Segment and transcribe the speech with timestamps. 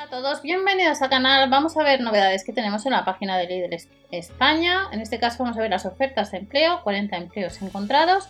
[0.00, 1.50] Hola a todos, bienvenidos al canal.
[1.50, 3.76] Vamos a ver novedades que tenemos en la página de Lidl
[4.10, 4.84] España.
[4.92, 8.26] En este caso vamos a ver las ofertas de empleo, 40 empleos encontrados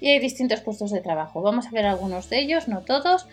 [0.00, 1.40] y hay distintos puestos de trabajo.
[1.40, 3.28] Vamos a ver algunos de ellos, no todos.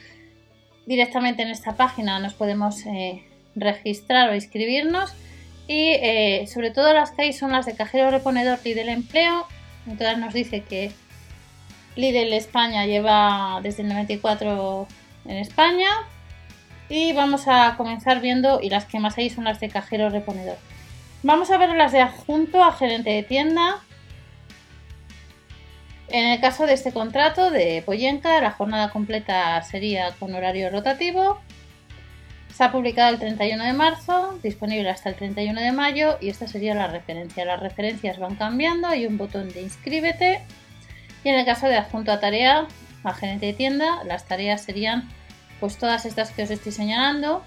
[0.85, 3.25] Directamente en esta página nos podemos eh,
[3.55, 5.15] registrar o inscribirnos
[5.67, 9.47] y eh, sobre todo las que hay son las de cajero reponedor Lidl Empleo.
[9.87, 10.91] Entonces nos dice que
[11.95, 14.87] Lidl España lleva desde el 94
[15.25, 15.89] en España
[16.91, 20.57] y vamos a comenzar viendo, y las que más hay son las de cajero reponedor.
[21.23, 23.79] Vamos a ver las de adjunto a gerente de tienda.
[26.09, 31.39] En el caso de este contrato de Poyenka, la jornada completa sería con horario rotativo.
[32.53, 36.45] Se ha publicado el 31 de marzo, disponible hasta el 31 de mayo y esta
[36.45, 37.45] sería la referencia.
[37.45, 40.43] Las referencias van cambiando, hay un botón de inscríbete
[41.23, 42.67] y en el caso de adjunto a tarea
[43.05, 45.09] a gerente de tienda, las tareas serían
[45.61, 47.43] pues todas estas que os estoy señalando.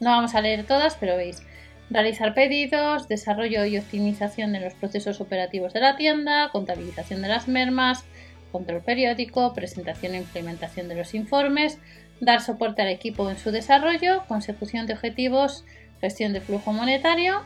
[0.00, 1.42] No vamos a leer todas, pero veis.
[1.88, 7.46] Realizar pedidos, desarrollo y optimización de los procesos operativos de la tienda, contabilización de las
[7.46, 8.04] mermas,
[8.50, 11.78] control periódico, presentación e implementación de los informes,
[12.20, 15.64] dar soporte al equipo en su desarrollo, consecución de objetivos,
[16.00, 17.42] gestión de flujo monetario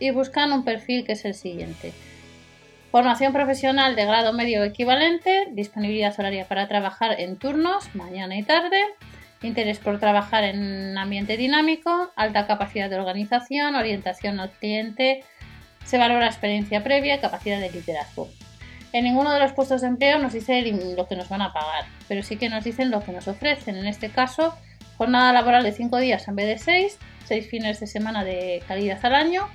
[0.00, 1.92] y buscan un perfil que es el siguiente.
[2.92, 8.76] Formación profesional de grado medio equivalente, disponibilidad horaria para trabajar en turnos, mañana y tarde,
[9.40, 15.24] interés por trabajar en ambiente dinámico, alta capacidad de organización, orientación al cliente,
[15.86, 18.28] se valora experiencia previa y capacidad de liderazgo.
[18.92, 20.60] En ninguno de los puestos de empleo nos dice
[20.94, 23.76] lo que nos van a pagar, pero sí que nos dicen lo que nos ofrecen.
[23.76, 24.54] En este caso,
[24.98, 29.02] jornada laboral de 5 días en vez de 6, 6 fines de semana de calidad
[29.02, 29.48] al año,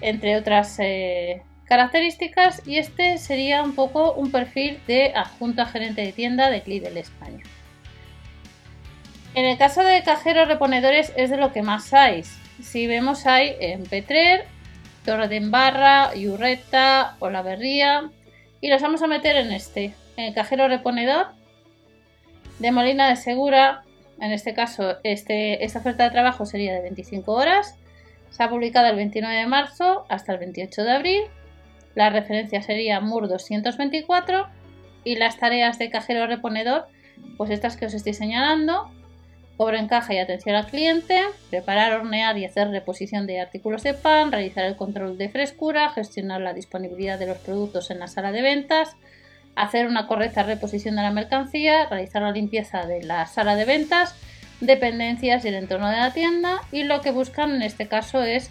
[0.00, 6.02] entre otras eh, características y este sería un poco un perfil de adjunto a gerente
[6.02, 7.42] de tienda de Lidl España.
[9.34, 12.24] En el caso de cajeros reponedores es de lo que más hay.
[12.62, 14.46] Si vemos hay en Petrer,
[15.04, 18.10] Torre de Embarra, Yurreta, Olaverría
[18.60, 21.26] y los vamos a meter en este, en el cajero reponedor
[22.58, 23.82] de Molina de Segura.
[24.20, 27.76] En este caso, este, esta oferta de trabajo sería de 25 horas.
[28.30, 31.22] Se ha publicado el 29 de marzo hasta el 28 de abril
[31.96, 34.46] la referencia sería MUR 224
[35.02, 36.86] y las tareas de cajero reponedor,
[37.36, 38.90] pues estas que os estoy señalando,
[39.56, 41.18] cobro en caja y atención al cliente,
[41.48, 46.42] preparar, hornear y hacer reposición de artículos de pan, realizar el control de frescura, gestionar
[46.42, 48.94] la disponibilidad de los productos en la sala de ventas,
[49.54, 54.14] hacer una correcta reposición de la mercancía, realizar la limpieza de la sala de ventas,
[54.60, 58.50] dependencias y el entorno de la tienda y lo que buscan en este caso es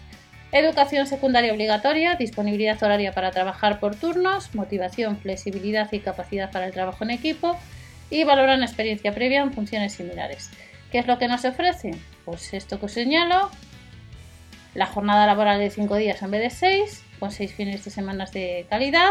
[0.58, 6.72] Educación secundaria obligatoria, disponibilidad horaria para trabajar por turnos, motivación, flexibilidad y capacidad para el
[6.72, 7.58] trabajo en equipo
[8.08, 10.48] y valoran experiencia previa en funciones similares.
[10.90, 11.90] ¿Qué es lo que nos ofrece?
[12.24, 13.50] Pues esto que os señalo,
[14.72, 18.24] la jornada laboral de 5 días en vez de 6, con 6 fines de semana
[18.24, 19.10] de calidad.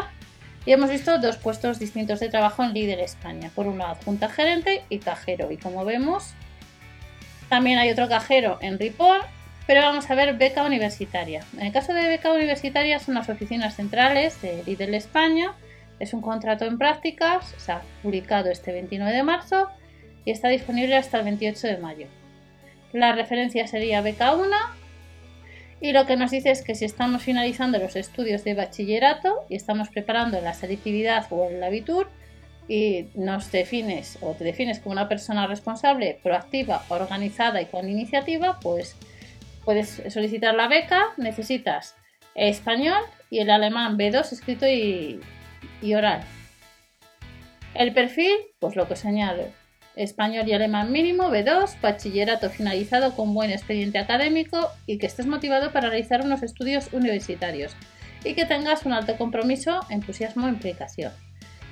[0.65, 3.51] Y hemos visto dos puestos distintos de trabajo en Líder España.
[3.53, 5.51] Por un lado, adjunta gerente y cajero.
[5.51, 6.33] Y como vemos,
[7.49, 9.21] también hay otro cajero en Ripoll
[9.67, 11.43] pero vamos a ver beca universitaria.
[11.53, 15.53] En el caso de beca universitaria son las oficinas centrales de Lidl España.
[15.99, 19.69] Es un contrato en prácticas, se ha publicado este 29 de marzo
[20.23, 22.07] y está disponible hasta el 28 de mayo.
[22.93, 24.45] La referencia sería beca 1
[25.81, 29.55] y lo que nos dice es que si estamos finalizando los estudios de bachillerato y
[29.55, 32.09] estamos preparando la selectividad o el abitur
[32.67, 38.59] y nos defines o te defines como una persona responsable, proactiva, organizada y con iniciativa,
[38.61, 38.95] pues
[39.65, 41.95] puedes solicitar la beca, necesitas
[42.35, 45.21] español y el alemán B2 escrito y,
[45.93, 46.21] oral.
[47.73, 49.43] El perfil, pues lo que señalo,
[49.95, 55.71] español y alemán mínimo, B2, bachillerato finalizado con buen expediente académico y que estés motivado
[55.71, 57.75] para realizar unos estudios universitarios
[58.23, 61.11] y que tengas un alto compromiso, entusiasmo e implicación.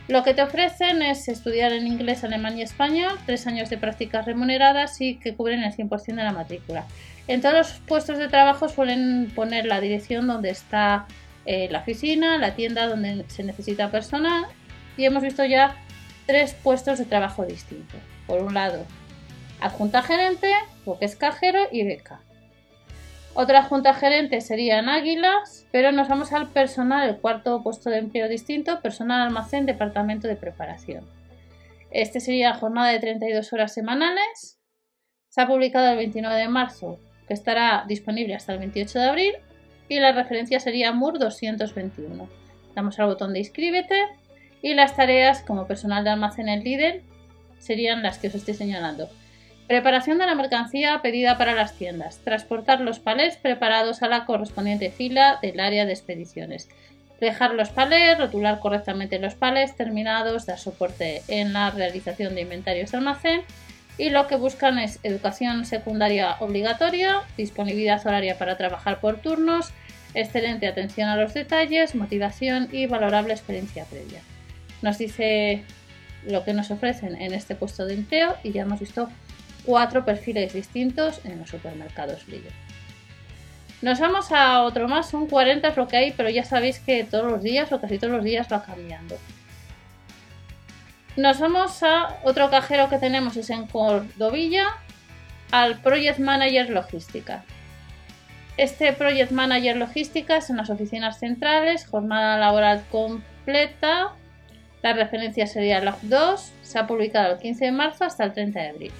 [0.08, 4.25] Lo que te ofrecen es estudiar en inglés, alemán y español, tres años de prácticas
[4.25, 6.86] remuneradas y que cubren el 100% de la matrícula.
[7.27, 11.07] En todos los puestos de trabajo suelen poner la dirección donde está
[11.45, 14.45] eh, la oficina, la tienda donde se necesita personal
[14.98, 15.75] y hemos visto ya
[16.25, 18.00] tres puestos de trabajo distintos.
[18.27, 18.86] Por un lado,
[19.62, 20.51] adjunta gerente,
[20.86, 22.19] lo que es cajero y beca.
[23.35, 27.97] Otra junta gerente sería en Águilas, pero nos vamos al personal, el cuarto puesto de
[27.97, 31.09] empleo distinto, personal almacén, departamento de preparación.
[31.89, 34.59] Este sería jornada de 32 horas semanales.
[35.30, 39.33] Se ha publicado el 29 de marzo, que estará disponible hasta el 28 de abril,
[39.89, 42.29] y la referencia sería MUR 221.
[42.75, 44.00] Damos al botón de inscríbete
[44.62, 47.01] y las tareas como personal de almacén en líder
[47.57, 49.09] serían las que os estoy señalando.
[49.68, 52.19] Preparación de la mercancía pedida para las tiendas.
[52.19, 56.69] Transportar los palés preparados a la correspondiente fila del área de expediciones.
[57.21, 62.92] Dejar los palés, rotular correctamente los palés terminados, dar soporte en la realización de inventarios
[62.92, 63.42] de almacén
[63.98, 69.71] y lo que buscan es educación secundaria obligatoria, disponibilidad horaria para trabajar por turnos,
[70.13, 74.21] excelente atención a los detalles, motivación y valorable experiencia previa.
[74.81, 75.63] Nos dice
[76.25, 79.10] lo que nos ofrecen en este puesto de empleo y ya hemos visto
[79.65, 82.50] cuatro perfiles distintos en los supermercados Lidl.
[83.81, 87.04] Nos vamos a otro más, un 40 es lo que hay, pero ya sabéis que
[87.04, 89.18] todos los días o casi todos los días va cambiando.
[91.18, 94.68] Nos vamos a otro cajero que tenemos, es en Cordovilla,
[95.51, 97.44] al Project Manager Logística.
[98.56, 104.13] Este Project Manager Logística es en las oficinas centrales, jornada laboral completa.
[104.81, 108.60] La referencia sería Log 2, se ha publicado el 15 de marzo hasta el 30
[108.60, 108.92] de abril.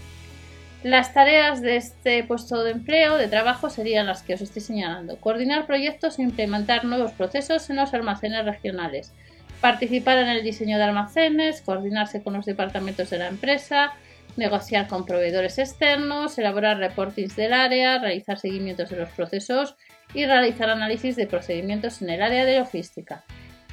[0.84, 5.16] Las tareas de este puesto de empleo, de trabajo, serían las que os estoy señalando.
[5.16, 9.14] Coordinar proyectos e implementar nuevos procesos en los almacenes regionales.
[9.62, 13.94] Participar en el diseño de almacenes, coordinarse con los departamentos de la empresa,
[14.36, 19.78] negociar con proveedores externos, elaborar reportings del área, realizar seguimientos de los procesos
[20.14, 23.24] y realizar análisis de procedimientos en el área de logística.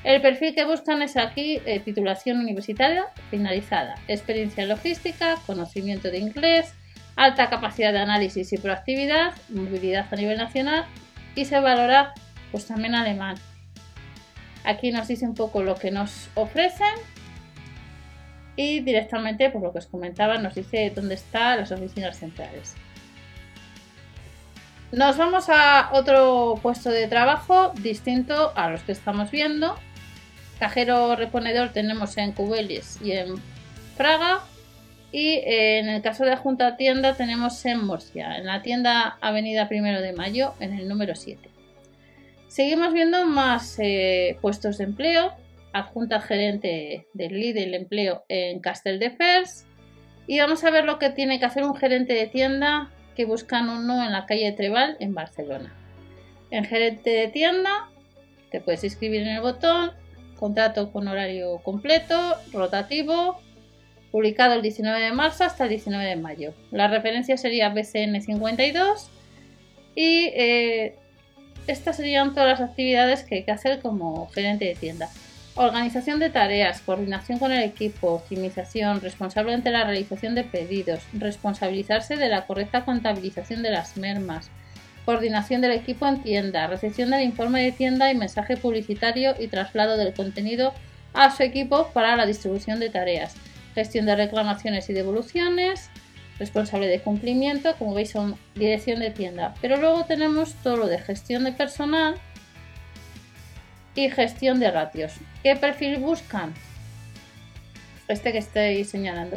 [0.05, 6.19] El perfil que buscan es aquí eh, titulación universitaria finalizada, experiencia en logística, conocimiento de
[6.19, 6.73] inglés,
[7.21, 10.87] alta capacidad de análisis y proactividad, movilidad a nivel nacional
[11.35, 12.15] y se valora
[12.51, 13.37] pues también alemán.
[14.65, 16.95] Aquí nos dice un poco lo que nos ofrecen
[18.57, 22.75] y directamente, por lo que os comentaba, nos dice dónde están las oficinas centrales.
[24.91, 29.77] Nos vamos a otro puesto de trabajo distinto a los que estamos viendo.
[30.59, 33.35] Cajero reponedor tenemos en Cubelis y en
[33.99, 34.41] Praga.
[35.13, 40.01] Y en el caso de Junta Tienda tenemos en Murcia, en la tienda Avenida Primero
[40.01, 41.51] de Mayo, en el número 7.
[42.47, 45.33] Seguimos viendo más eh, puestos de empleo.
[45.73, 49.67] Adjunta gerente del Lidl Empleo en Castel de Fers.
[50.27, 53.69] Y vamos a ver lo que tiene que hacer un gerente de tienda que buscan
[53.69, 55.75] uno en la calle Trebal en Barcelona.
[56.51, 57.89] En gerente de tienda
[58.51, 59.93] te puedes inscribir en el botón,
[60.37, 63.41] contrato con horario completo, rotativo,
[64.11, 66.55] publicado el 19 de marzo hasta el 19 de mayo.
[66.71, 69.11] La referencia sería BCN 52
[69.95, 70.97] y eh,
[71.67, 75.09] estas serían todas las actividades que hay que hacer como gerente de tienda.
[75.55, 82.17] Organización de tareas, coordinación con el equipo, optimización, responsable ante la realización de pedidos, responsabilizarse
[82.17, 84.51] de la correcta contabilización de las mermas,
[85.05, 89.97] coordinación del equipo en tienda, recepción del informe de tienda y mensaje publicitario y traslado
[89.97, 90.73] del contenido
[91.13, 93.35] a su equipo para la distribución de tareas,
[93.75, 95.91] gestión de reclamaciones y devoluciones,
[96.39, 99.55] responsable de cumplimiento, como veis son dirección de tienda.
[99.61, 102.15] Pero luego tenemos todo lo de gestión de personal
[103.95, 105.13] y gestión de ratios.
[105.43, 106.55] ¿Qué perfil buscan?
[108.09, 109.37] Este que estoy señalando.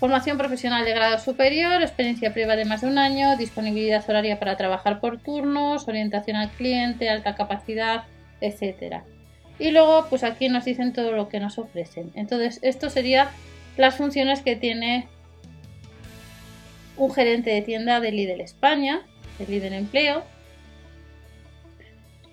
[0.00, 4.56] Formación profesional de grado superior, experiencia privada de más de un año, disponibilidad horaria para
[4.56, 8.04] trabajar por turnos, orientación al cliente, alta capacidad,
[8.40, 9.04] etcétera.
[9.58, 12.12] Y luego, pues aquí nos dicen todo lo que nos ofrecen.
[12.14, 13.30] Entonces, esto sería
[13.78, 15.08] las funciones que tiene
[16.96, 19.02] un gerente de tienda de Lidl España,
[19.38, 20.24] de Lidl Empleo.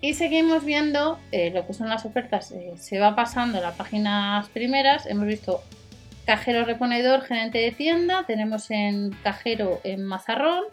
[0.00, 2.50] Y seguimos viendo eh, lo que son las ofertas.
[2.50, 5.06] Eh, se va pasando las páginas primeras.
[5.06, 5.62] Hemos visto
[6.26, 8.24] cajero reponedor, gerente de tienda.
[8.26, 10.64] Tenemos en cajero en Mazarrón.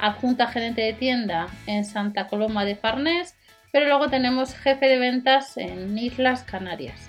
[0.00, 3.36] Adjunta gerente de tienda en Santa Coloma de Farnés.
[3.70, 7.08] Pero luego tenemos jefe de ventas en Islas Canarias.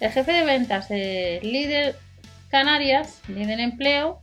[0.00, 1.96] El jefe de ventas de Lidl
[2.48, 4.20] Canarias, Lidl Empleo,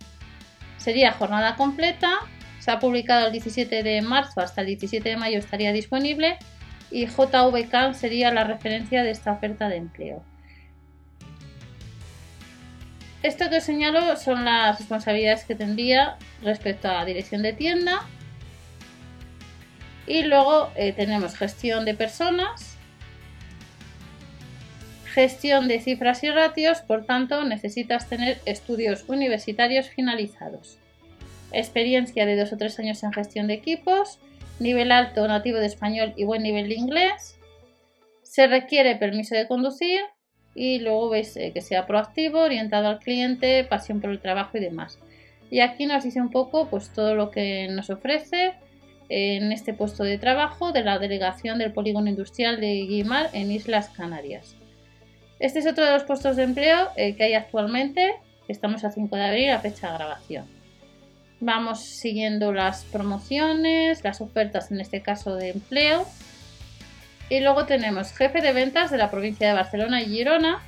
[0.86, 2.20] Sería jornada completa.
[2.60, 6.38] Se ha publicado el 17 de marzo hasta el 17 de mayo estaría disponible
[6.91, 10.24] y JVK sería la referencia de esta oferta de empleo.
[13.24, 18.03] Esto que os señalo son las responsabilidades que tendría respecto a dirección de tienda.
[20.05, 22.75] Y luego eh, tenemos gestión de personas,
[25.15, 30.77] Gestión de cifras y ratios, por tanto, necesitas tener estudios universitarios finalizados.
[31.53, 34.19] Experiencia de dos o tres años en gestión de equipos,
[34.60, 37.39] nivel alto nativo de español y buen nivel de inglés.
[38.24, 40.01] Se requiere permiso de conducir
[40.53, 44.60] y luego veis eh, que sea proactivo, orientado al cliente, pasión por el trabajo y
[44.60, 45.00] demás.
[45.50, 48.51] Y aquí nos dice un poco pues todo lo que nos ofrece
[49.07, 53.88] en este puesto de trabajo de la delegación del polígono industrial de Guimar en Islas
[53.88, 54.57] Canarias.
[55.39, 58.15] Este es otro de los puestos de empleo que hay actualmente.
[58.48, 60.46] Estamos a 5 de abril, a fecha de grabación.
[61.42, 66.06] Vamos siguiendo las promociones, las ofertas en este caso de empleo.
[67.30, 70.62] Y luego tenemos jefe de ventas de la provincia de Barcelona y Girona.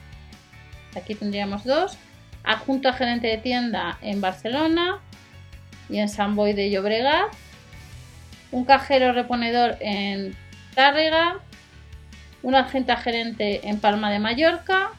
[0.95, 1.97] Aquí tendríamos dos.
[2.43, 4.99] Adjunto a gerente de tienda en Barcelona
[5.89, 7.31] y en San Boy de Llobregat.
[8.51, 10.35] Un cajero reponedor en
[10.75, 11.39] Tárrega.
[12.43, 14.91] Un agente gerente en Palma de Mallorca.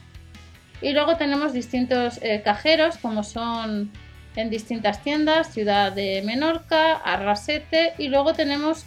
[0.81, 3.91] Y luego tenemos distintos eh, cajeros como son
[4.35, 8.85] en distintas tiendas, Ciudad de Menorca, Arrasete y luego tenemos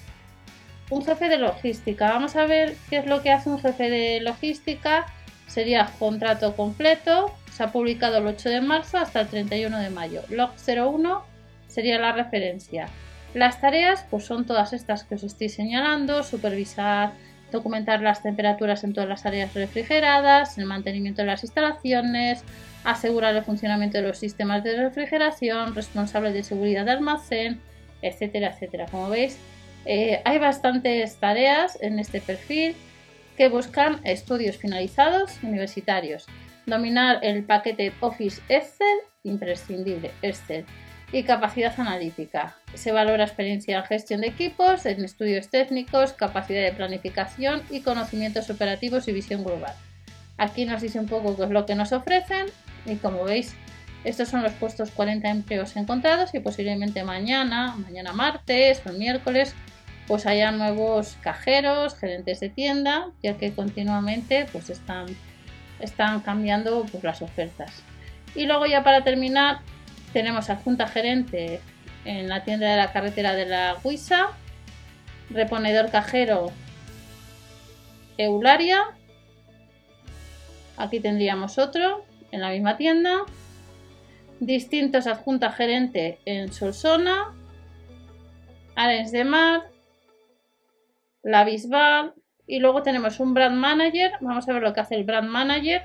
[0.91, 2.11] un jefe de logística.
[2.11, 5.07] Vamos a ver qué es lo que hace un jefe de logística.
[5.47, 7.35] Sería contrato completo.
[7.51, 10.23] Se ha publicado el 8 de marzo hasta el 31 de mayo.
[10.31, 11.23] Log 01
[11.69, 12.89] sería la referencia.
[13.35, 16.23] Las tareas pues son todas estas que os estoy señalando.
[16.23, 17.13] Supervisar,
[17.53, 22.43] documentar las temperaturas en todas las áreas refrigeradas, el mantenimiento de las instalaciones,
[22.85, 27.61] asegurar el funcionamiento de los sistemas de refrigeración, responsable de seguridad de almacén,
[28.03, 28.87] etcétera, etcétera.
[28.91, 29.39] Como veis,
[29.85, 32.75] eh, hay bastantes tareas en este perfil
[33.37, 36.27] que buscan estudios finalizados universitarios.
[36.67, 40.65] Dominar el paquete Office Excel, imprescindible, Excel.
[41.13, 42.57] Y capacidad analítica.
[42.75, 48.49] Se valora experiencia en gestión de equipos, en estudios técnicos, capacidad de planificación y conocimientos
[48.49, 49.75] operativos y visión global.
[50.39, 52.47] Aquí nos dice un poco qué es lo que nos ofrecen
[52.87, 53.55] y como veis,
[54.05, 59.55] estos son los puestos 40 empleos encontrados y posiblemente mañana, mañana martes o miércoles,
[60.09, 65.07] pues haya nuevos cajeros, gerentes de tienda, ya que continuamente pues están,
[65.79, 67.71] están cambiando pues, las ofertas.
[68.35, 69.61] Y luego ya para terminar
[70.13, 71.61] tenemos adjunta gerente
[72.05, 74.29] en la tienda de la carretera de la Guisa,
[75.31, 76.53] reponedor cajero
[78.19, 78.85] Eularia,
[80.77, 83.25] aquí tendríamos otro, en la misma tienda.
[84.41, 87.33] Distintos adjunta gerente en Solsona.
[88.75, 89.63] Ares de Mar.
[91.23, 92.15] La Bisbal.
[92.47, 94.13] Y luego tenemos un brand manager.
[94.21, 95.83] Vamos a ver lo que hace el brand manager.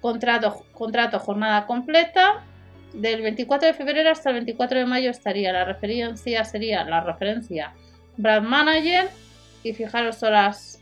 [0.00, 2.44] Contrato, contrato jornada completa.
[2.92, 5.52] Del 24 de febrero hasta el 24 de mayo estaría.
[5.52, 7.72] La referencia sería la referencia
[8.16, 9.08] brand manager.
[9.62, 10.80] Y fijaros todas las,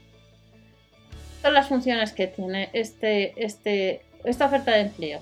[1.41, 5.21] todas las funciones que tiene este, este, esta oferta de empleo.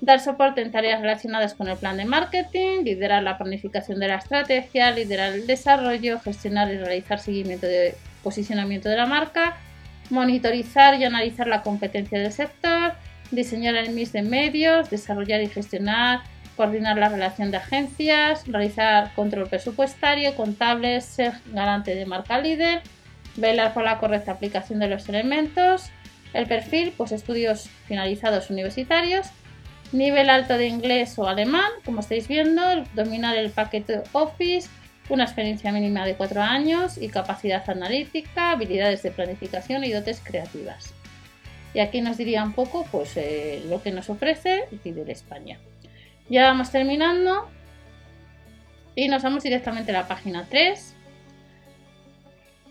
[0.00, 4.16] Dar soporte en tareas relacionadas con el plan de marketing, liderar la planificación de la
[4.16, 9.56] estrategia, liderar el desarrollo, gestionar y realizar seguimiento de posicionamiento de la marca,
[10.08, 12.94] monitorizar y analizar la competencia del sector,
[13.30, 16.20] diseñar el mix de medios, desarrollar y gestionar,
[16.56, 22.82] coordinar la relación de agencias, realizar control presupuestario, contables, ser garante de marca líder,
[23.36, 25.90] velar por la correcta aplicación de los elementos,
[26.34, 29.28] el perfil, pues estudios finalizados universitarios,
[29.92, 32.62] nivel alto de inglés o alemán, como estáis viendo,
[32.94, 34.68] dominar el paquete Office,
[35.08, 40.94] una experiencia mínima de 4 años y capacidad analítica, habilidades de planificación y dotes creativas.
[41.72, 45.58] Y aquí nos diría un poco pues, eh, lo que nos ofrece Líder España.
[46.28, 47.48] Ya vamos terminando
[48.94, 50.96] y nos vamos directamente a la página 3.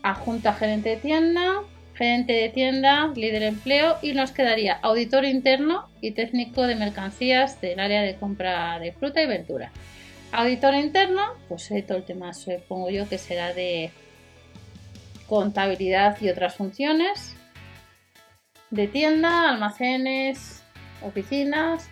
[0.02, 1.62] Adjunta gerente de tienda,
[1.94, 7.60] gerente de tienda, líder de empleo y nos quedaría auditor interno y técnico de mercancías
[7.60, 9.70] del área de compra de fruta y verdura.
[10.32, 13.90] Auditor interno, pues todo el tema supongo yo que será de
[15.26, 17.36] contabilidad y otras funciones
[18.70, 20.62] de tienda, almacenes,
[21.02, 21.88] oficinas,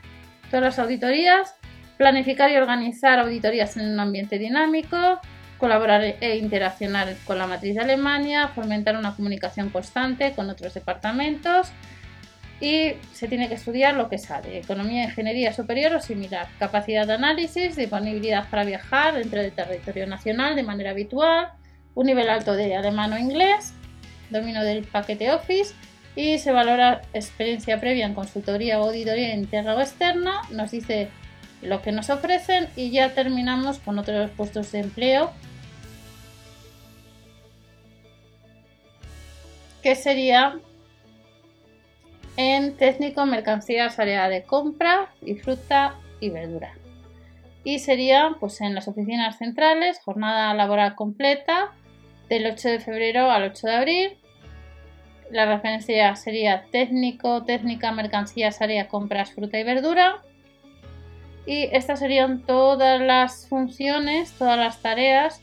[0.51, 1.55] todas las auditorías,
[1.97, 5.21] planificar y organizar auditorías en un ambiente dinámico,
[5.59, 11.73] colaborar e interaccionar con la matriz de Alemania, fomentar una comunicación constante con otros departamentos
[12.61, 17.15] y se tiene que estudiar lo que sale, economía, ingeniería superior o similar, capacidad de
[17.15, 21.53] análisis, disponibilidad para viajar dentro del territorio nacional de manera habitual,
[21.95, 23.75] un nivel alto de alemán o inglés,
[24.31, 25.75] dominio del paquete Office
[26.19, 31.11] y se valora experiencia previa en consultoría o auditoría interna o externa, nos dice
[31.63, 35.31] lo que nos ofrecen y ya terminamos con otros puestos de empleo
[39.81, 40.59] que sería
[42.37, 46.75] en técnico, mercancías, área de compra y fruta y verdura.
[47.63, 51.71] Y sería pues en las oficinas centrales, jornada laboral completa
[52.29, 54.18] del 8 de febrero al 8 de abril.
[55.31, 60.23] La referencia sería técnico, técnica, mercancías, área, compras, fruta y verdura.
[61.47, 65.43] Y estas serían todas las funciones, todas las tareas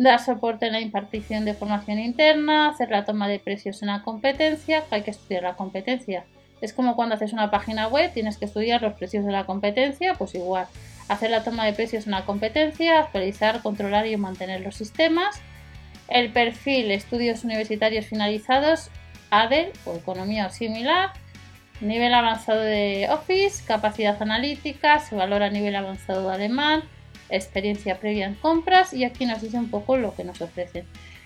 [0.00, 4.02] dar soporte en la impartición de formación interna, hacer la toma de precios en la
[4.02, 6.24] competencia, hay que estudiar la competencia.
[6.62, 10.14] Es como cuando haces una página web, tienes que estudiar los precios de la competencia,
[10.14, 10.66] pues igual.
[11.08, 15.42] hacer la toma de precios en una competencia, actualizar, controlar y mantener los sistemas.
[16.08, 18.90] El perfil estudios universitarios finalizados,
[19.30, 21.12] ADE o economía o similar.
[21.80, 26.82] Nivel avanzado de Office, capacidad analítica, se valora nivel avanzado de alemán,
[27.30, 30.84] experiencia previa en compras y aquí nos dice un poco lo que nos ofrecen.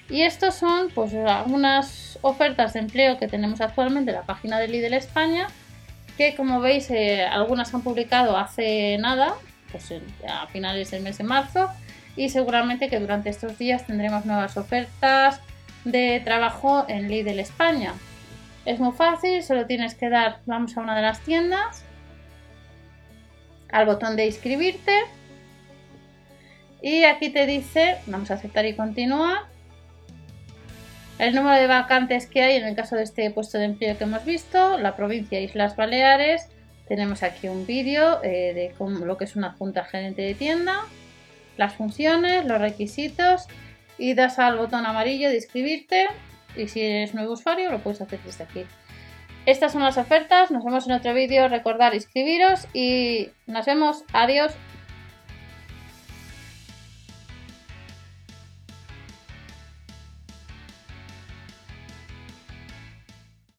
[0.08, 4.68] Y estos son pues algunas ofertas de empleo que tenemos actualmente en la página de
[4.68, 5.48] Lidl España,
[6.16, 9.34] que como veis eh, algunas han publicado hace nada,
[9.72, 9.92] pues
[10.28, 11.68] a finales del mes de marzo,
[12.16, 15.40] y seguramente que durante estos días tendremos nuevas ofertas
[15.84, 17.94] de trabajo en Lidl España.
[18.64, 21.84] Es muy fácil, solo tienes que dar, vamos a una de las tiendas,
[23.70, 24.92] al botón de inscribirte
[26.80, 29.42] y aquí te dice, vamos a aceptar y continuar,
[31.18, 34.04] el número de vacantes que hay en el caso de este puesto de empleo que
[34.04, 36.48] hemos visto, la provincia Islas Baleares,
[36.88, 40.82] tenemos aquí un vídeo eh, de cómo, lo que es una junta gerente de tienda,
[41.56, 43.46] las funciones, los requisitos
[43.98, 46.08] y das al botón amarillo de inscribirte
[46.56, 48.64] y si eres nuevo usuario lo puedes hacer desde aquí.
[49.46, 54.52] Estas son las ofertas, nos vemos en otro vídeo, recordar inscribiros y nos vemos, adiós.